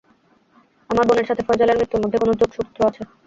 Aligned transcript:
আমার 0.89 1.05
বোনের 1.07 1.27
সাথে 1.29 1.45
ফয়জালের 1.47 1.77
মৃত্যুর 1.79 2.01
মধ্যে 2.03 2.21
কোনো 2.21 2.33
যোগসূত্র 2.41 2.77
রয়েছে। 2.79 3.01